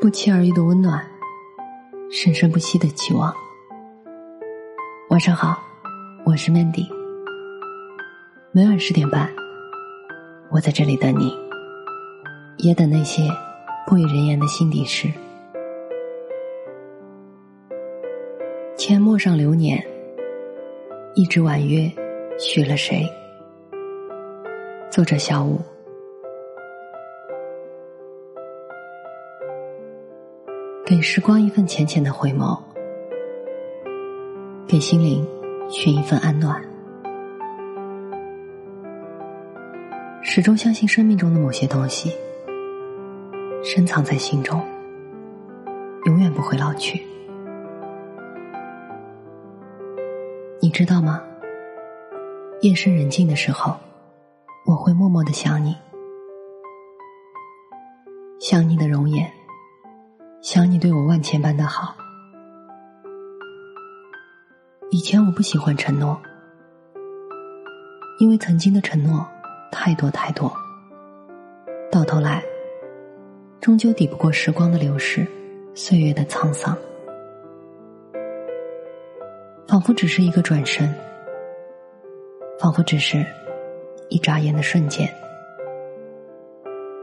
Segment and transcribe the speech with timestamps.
[0.00, 1.04] 不期而遇的温暖，
[2.10, 3.34] 生生不息的期望。
[5.10, 5.58] 晚上好，
[6.24, 6.86] 我是 Mandy。
[8.52, 9.30] 每晚十点半，
[10.50, 11.36] 我在这里等你，
[12.58, 13.22] 也等那些
[13.86, 15.08] 不与人言的心底事。
[18.76, 19.84] 阡陌上流年，
[21.14, 21.90] 一纸婉约，
[22.38, 23.06] 许了谁？
[24.90, 25.60] 作者：小五。
[30.90, 32.60] 给时光一份浅浅的回眸，
[34.66, 35.24] 给心灵
[35.68, 36.60] 寻一份安暖。
[40.20, 42.12] 始终相信生命中的某些东西，
[43.62, 44.60] 深藏在心中，
[46.06, 47.00] 永远不会老去。
[50.60, 51.22] 你知道吗？
[52.62, 53.76] 夜深人静的时候，
[54.66, 55.72] 我会默默的想你，
[58.40, 59.32] 想你的容颜。
[60.42, 61.94] 想你对我万千般的好。
[64.90, 66.18] 以前我不喜欢承诺，
[68.18, 69.26] 因为曾经的承诺
[69.70, 70.50] 太多太多，
[71.92, 72.42] 到头来
[73.60, 75.26] 终究抵不过时光的流逝，
[75.74, 76.74] 岁月的沧桑，
[79.68, 80.92] 仿佛只是一个转身，
[82.58, 83.22] 仿佛只是
[84.08, 85.06] 一眨眼的瞬间，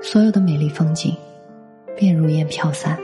[0.00, 1.16] 所有的美丽风景
[1.96, 2.96] 便如烟飘散。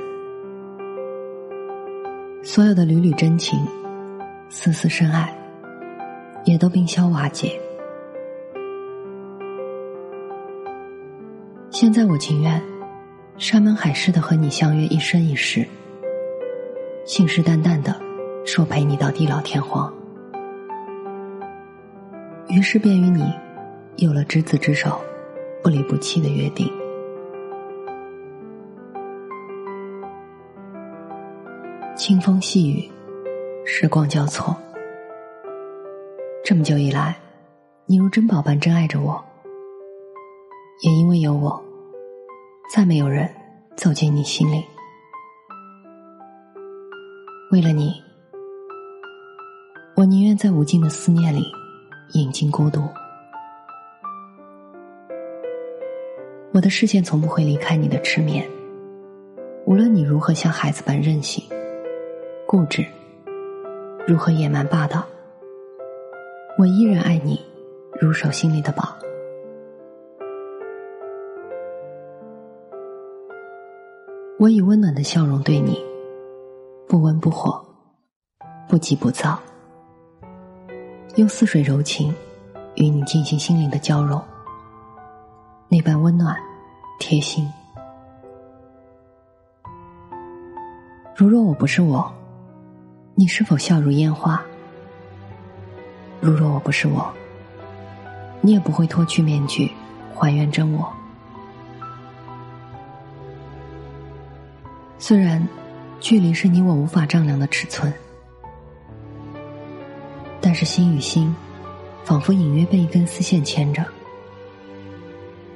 [2.43, 3.59] 所有的缕缕真情，
[4.49, 5.31] 丝丝深爱，
[6.45, 7.61] 也都冰消瓦解。
[11.71, 12.61] 现在我情愿
[13.37, 15.69] 山盟海誓的和你相约一生一世，
[17.05, 17.95] 信誓旦旦的
[18.47, 19.93] 说陪你到地老天荒。
[22.49, 23.31] 于是便与你
[23.97, 24.99] 有了执子之手，
[25.63, 26.80] 不离不弃的约定。
[32.11, 32.91] 清风细雨，
[33.65, 34.57] 时光交错。
[36.43, 37.17] 这么久以来，
[37.87, 39.25] 你如珍宝般珍爱着我，
[40.83, 41.63] 也因为有我，
[42.75, 43.31] 再没有人
[43.77, 44.65] 走进你心里。
[47.53, 47.93] 为了你，
[49.95, 51.45] 我宁愿在无尽的思念里
[52.15, 52.83] 饮尽孤独。
[56.53, 58.45] 我的视线从不会离开你的痴眠，
[59.65, 61.45] 无论你如何像孩子般任性。
[62.51, 62.85] 固执，
[64.09, 65.07] 如何野蛮霸道？
[66.59, 67.41] 我依然爱你，
[68.01, 68.93] 如手心里的宝。
[74.37, 75.81] 我以温暖的笑容对你，
[76.89, 77.65] 不温不火，
[78.69, 79.39] 不急不躁，
[81.15, 82.13] 用似水柔情
[82.75, 84.21] 与你进行心灵的交融，
[85.69, 86.37] 那般温暖
[86.99, 87.49] 贴心。
[91.15, 92.13] 如若我不是我。
[93.21, 94.43] 你是否笑如烟花？
[96.23, 97.13] 如若我不是我，
[98.41, 99.71] 你也不会脱去面具，
[100.15, 100.91] 还原真我。
[104.99, 105.47] 虽然
[106.01, 107.93] 距离是你我无法丈量的尺寸，
[110.41, 111.37] 但是心与心，
[112.05, 113.85] 仿佛隐约被一根丝线牵着。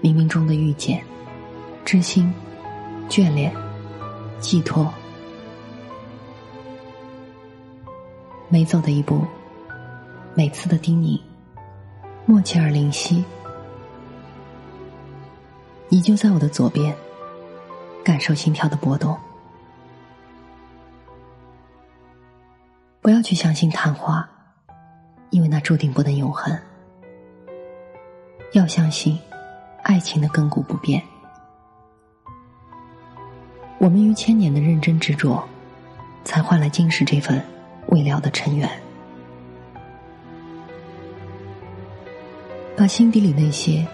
[0.02, 1.02] 冥冥中的遇见，
[1.82, 2.30] 知心，
[3.08, 3.50] 眷恋，
[4.38, 4.92] 寄托。
[8.54, 9.26] 每走的一步，
[10.32, 11.20] 每次的叮咛，
[12.24, 13.24] 默契而灵犀。
[15.88, 16.94] 你就在我的左边，
[18.04, 19.18] 感受心跳的波动。
[23.00, 24.24] 不要去相信昙花，
[25.30, 26.56] 因为那注定不能永恒。
[28.52, 29.18] 要相信，
[29.82, 31.02] 爱情的亘古不变。
[33.78, 35.42] 我们于千年的认真执着，
[36.22, 37.44] 才换来今世这份。
[37.88, 38.68] 未了的尘缘，
[42.76, 43.86] 把心底里那些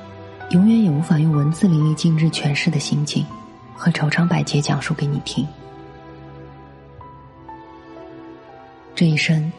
[0.51, 3.27] 永远也无法用文字淋漓尽致诠释的心境
[3.75, 5.47] 和愁肠百结讲述给你听。
[8.95, 9.53] 这一生，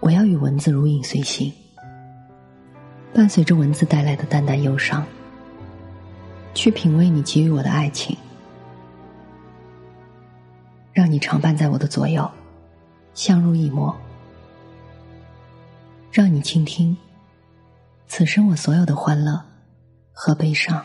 [0.00, 1.52] 我要与文字如影随形，
[3.14, 5.04] 伴随着文字带来的淡淡忧伤，
[6.54, 8.16] 去品味你给予我的爱情，
[10.92, 12.30] 让你常伴在我的左右。
[13.14, 13.94] 相濡以沫，
[16.10, 16.96] 让你倾听
[18.06, 19.38] 此生我所有的欢乐
[20.12, 20.84] 和悲伤。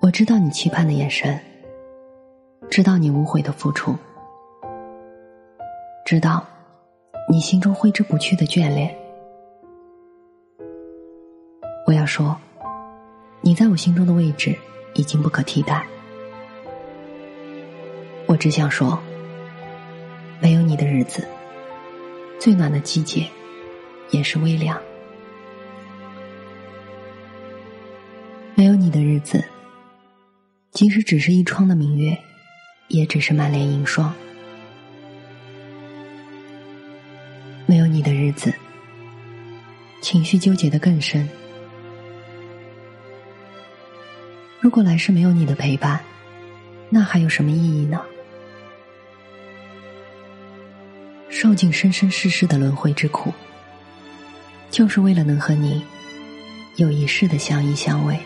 [0.00, 1.38] 我知道你期盼的眼神，
[2.70, 3.96] 知道你无悔的付出，
[6.04, 6.44] 知道
[7.28, 8.94] 你心中挥之不去的眷恋。
[11.86, 12.36] 我要说，
[13.40, 14.56] 你在我心中的位置
[14.94, 15.84] 已经不可替代。
[18.32, 18.98] 我只想说，
[20.40, 21.28] 没有你的日子，
[22.40, 23.28] 最暖的季节
[24.08, 24.74] 也是微凉；
[28.54, 29.44] 没有你的日子，
[30.70, 32.16] 即使只是一窗的明月，
[32.88, 34.10] 也只是满脸银霜；
[37.66, 38.50] 没有你的日子，
[40.00, 41.28] 情绪纠结的更深。
[44.58, 46.00] 如果来世没有你的陪伴，
[46.88, 48.02] 那还有什么意义呢？
[51.42, 53.34] 受尽生生世世的轮回之苦，
[54.70, 55.84] 就是为了能和你
[56.76, 58.16] 有一世的相依相偎。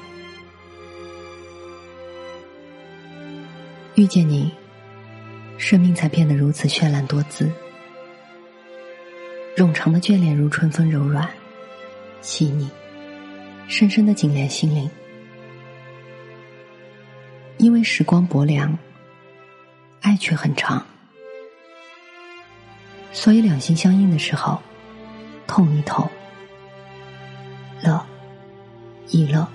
[3.94, 4.52] 遇见你，
[5.56, 7.50] 生命才变得如此绚烂多姿，
[9.56, 11.26] 冗长的眷恋如春风柔软、
[12.20, 12.68] 细腻，
[13.66, 14.90] 深深的紧连心灵。
[17.56, 18.78] 因为时光薄凉，
[20.02, 20.86] 爱却很长，
[23.16, 24.60] 所以两心相印的时候，
[25.46, 26.06] 痛一痛，
[27.82, 28.06] 乐
[29.08, 29.48] 一乐。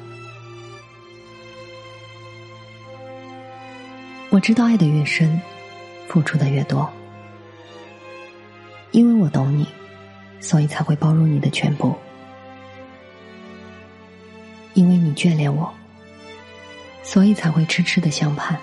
[4.32, 5.40] 我知道爱的越深，
[6.08, 6.92] 付出的越多，
[8.90, 9.68] 因为我懂你，
[10.40, 11.96] 所以才会包容你的全部，
[14.74, 15.72] 因为你眷恋我。
[17.04, 18.58] 所以才会痴痴的相盼，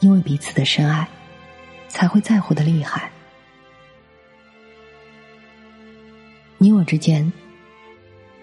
[0.00, 1.08] 因为彼此的深爱，
[1.88, 3.10] 才会在乎的厉害。
[6.58, 7.32] 你我之间，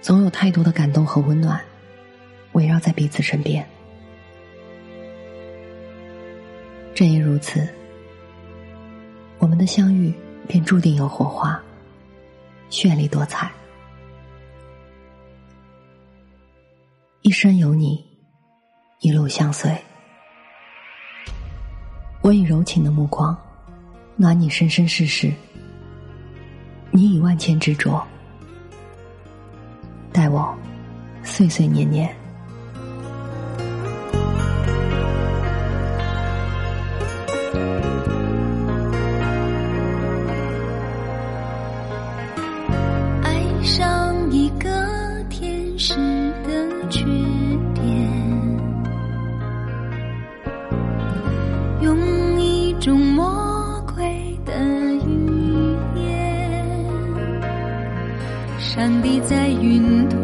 [0.01, 1.63] 总有太多的感动和温暖，
[2.53, 3.65] 围绕在彼此身边。
[6.93, 7.67] 正因如此，
[9.37, 10.13] 我们的相遇
[10.47, 11.61] 便注定有火花，
[12.69, 13.51] 绚丽多彩。
[17.21, 18.01] 一生有你，
[19.01, 19.77] 一路相随。
[22.25, 23.37] 我以柔情的目光，
[24.15, 25.31] 暖你生生世世；
[26.89, 28.03] 你以万千执着，
[30.11, 30.51] 待我
[31.21, 32.24] 岁岁年年。
[52.85, 54.53] 中魔鬼的
[55.07, 56.63] 语言，
[58.59, 60.21] 上帝在云端，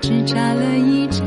[0.00, 1.24] 只眨了一眨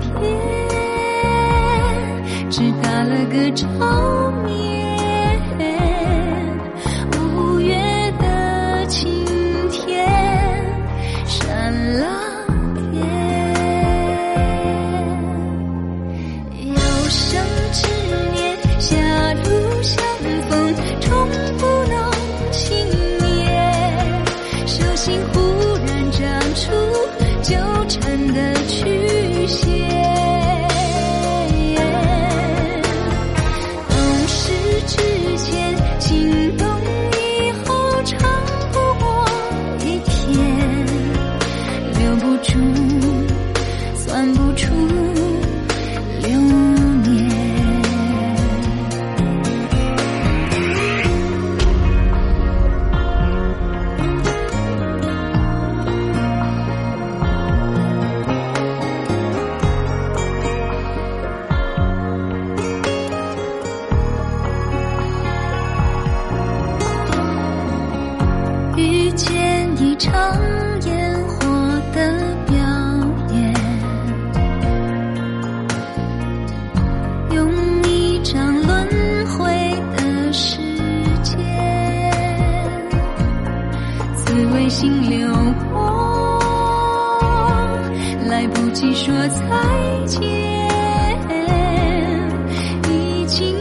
[0.00, 0.10] 天
[2.50, 3.66] 只打了个照
[4.44, 4.95] 面。
[42.46, 42.52] 数
[43.96, 44.72] 算不出
[46.22, 46.30] 流
[47.02, 47.26] 年。
[68.76, 70.65] 遇见一场梦
[84.68, 85.28] 心流
[85.72, 86.40] 过，
[88.28, 89.40] 来不及说再
[90.06, 90.20] 见，
[92.90, 93.56] 已经